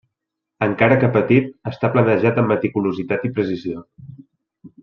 [0.67, 3.89] Encara que petit, està planejat amb meticulositat i precisió.